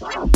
Wow. 0.00 0.30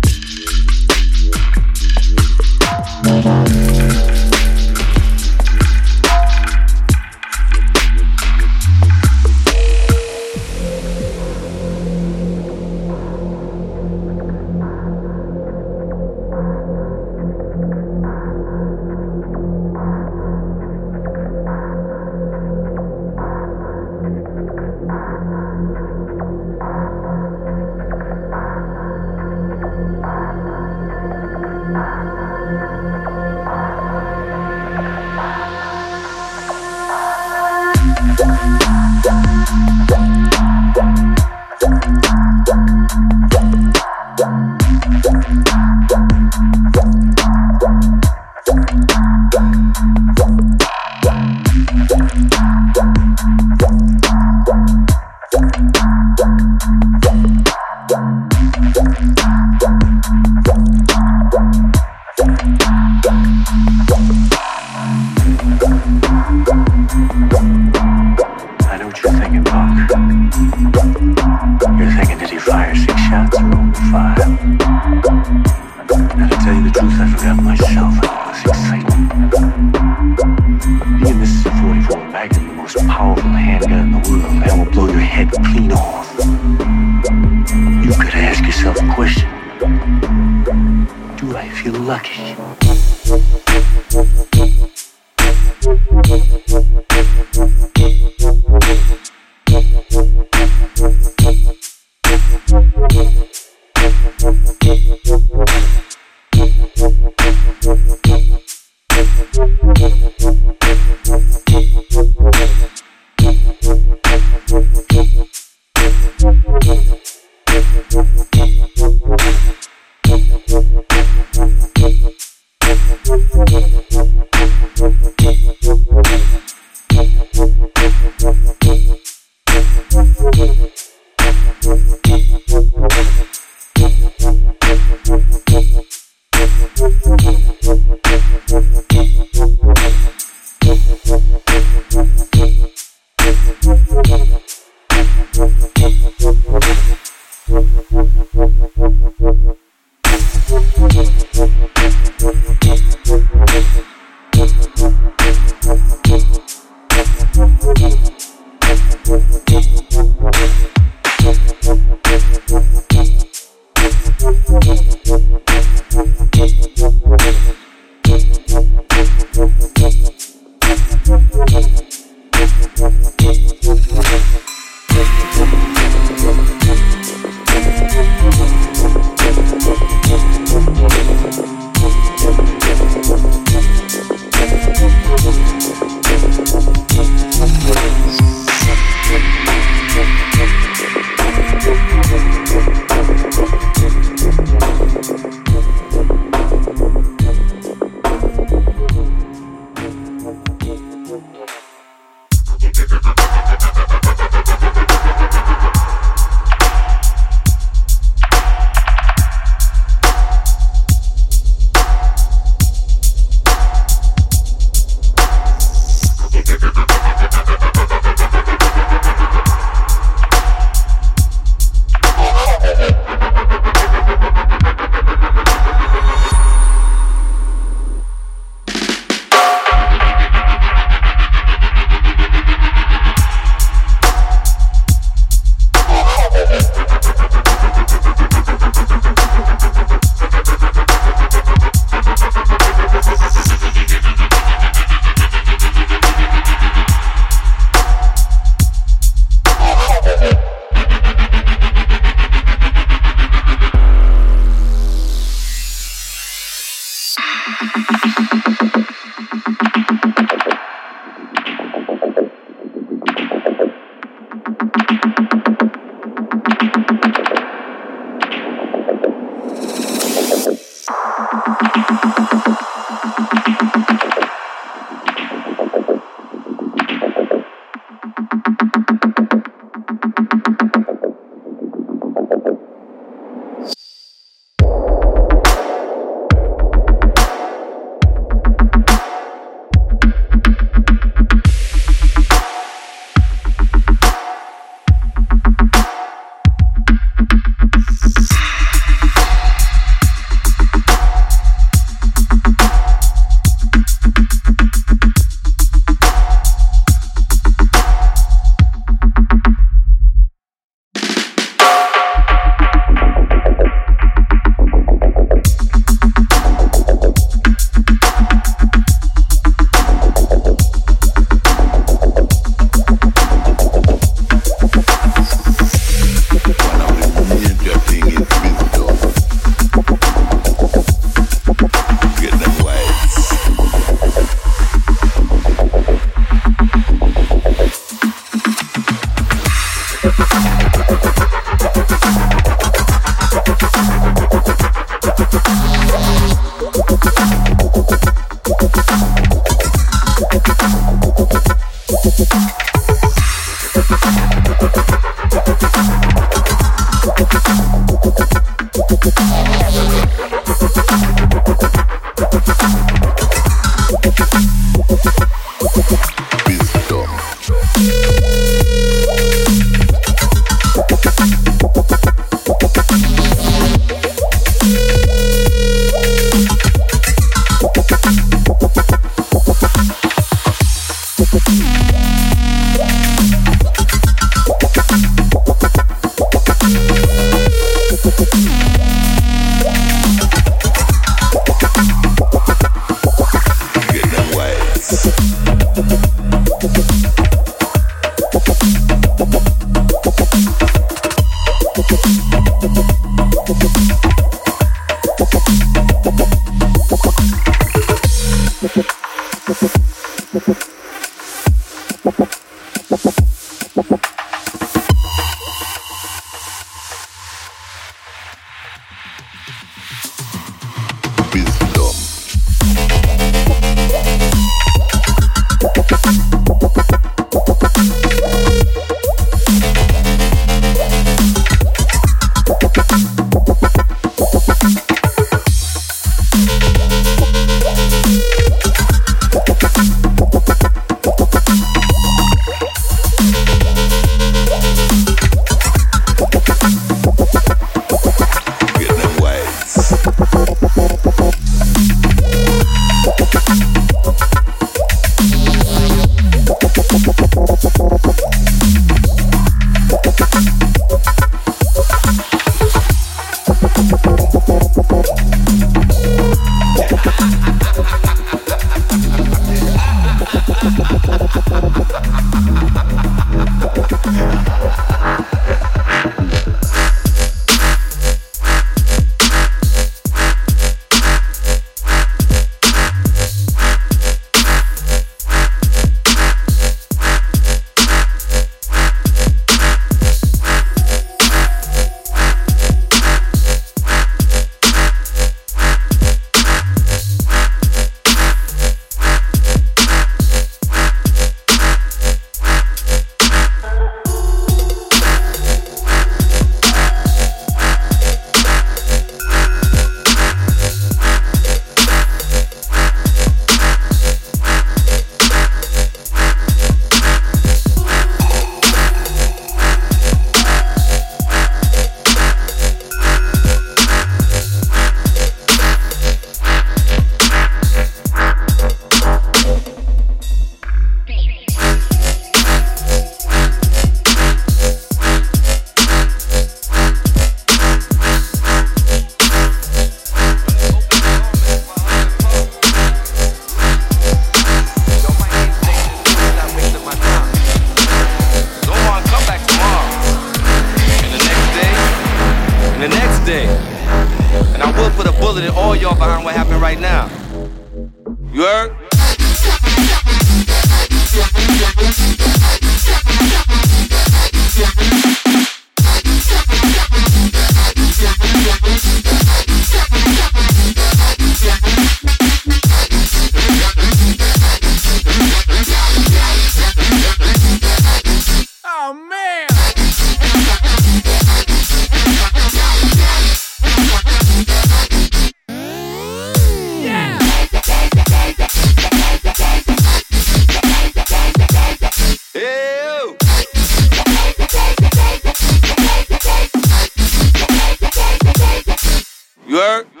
heard? 599.61 600.00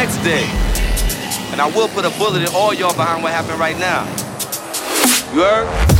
next 0.00 0.16
day. 0.24 0.44
And 1.52 1.60
I 1.60 1.70
will 1.76 1.88
put 1.88 2.06
a 2.06 2.10
bullet 2.18 2.40
in 2.40 2.48
all 2.54 2.72
y'all 2.72 2.94
behind 2.94 3.22
what 3.22 3.32
happened 3.32 3.60
right 3.60 3.78
now. 3.78 4.06
You 5.34 5.42
heard? 5.42 5.99